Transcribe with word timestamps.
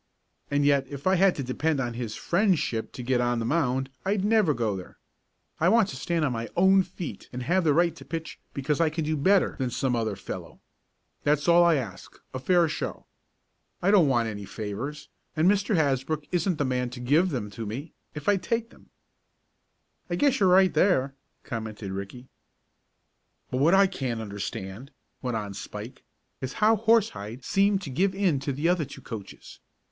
And 0.49 0.65
yet 0.65 0.87
if 0.87 1.05
I 1.05 1.13
had 1.13 1.35
to 1.35 1.43
depend 1.43 1.79
on 1.79 1.93
his 1.93 2.15
friendship 2.15 2.91
to 2.93 3.03
get 3.03 3.21
on 3.21 3.37
the 3.37 3.45
mound 3.45 3.91
I'd 4.03 4.25
never 4.25 4.51
go 4.55 4.75
there. 4.75 4.97
I 5.59 5.69
want 5.69 5.89
to 5.89 5.95
stand 5.95 6.25
on 6.25 6.31
my 6.31 6.49
own 6.57 6.81
feet 6.81 7.29
and 7.31 7.43
have 7.43 7.63
the 7.63 7.71
right 7.71 7.95
to 7.97 8.03
pitch 8.03 8.39
because 8.51 8.81
I 8.81 8.89
can 8.89 9.05
do 9.05 9.15
better 9.15 9.55
than 9.59 9.69
some 9.69 9.95
other 9.95 10.15
fellow. 10.15 10.59
That's 11.23 11.47
all 11.47 11.63
I 11.63 11.75
ask 11.75 12.17
a 12.33 12.39
fair 12.39 12.67
show. 12.67 13.05
I 13.79 13.91
don't 13.91 14.07
want 14.07 14.27
any 14.27 14.43
favors, 14.43 15.07
and 15.37 15.47
Mr. 15.47 15.75
Hasbrook 15.75 16.25
isn't 16.31 16.57
the 16.57 16.65
man 16.65 16.89
to 16.89 16.99
give 16.99 17.29
them 17.29 17.51
to 17.51 17.67
me, 17.67 17.93
if 18.15 18.27
I'd 18.27 18.41
take 18.41 18.71
them." 18.71 18.89
"I 20.09 20.15
guess 20.15 20.39
you're 20.39 20.49
right 20.49 20.73
there," 20.73 21.13
commented 21.43 21.91
Ricky. 21.91 22.27
"But 23.51 23.57
what 23.57 23.75
I 23.75 23.85
can't 23.85 24.19
understand," 24.19 24.89
went 25.21 25.37
on 25.37 25.53
Spike, 25.53 26.03
"is 26.41 26.53
how 26.53 26.75
Horsehide 26.75 27.45
seemed 27.45 27.83
to 27.83 27.91
give 27.91 28.15
in 28.15 28.39
to 28.39 28.51
the 28.51 28.67
other 28.67 28.85
two 28.85 29.01
coaches. 29.03 29.59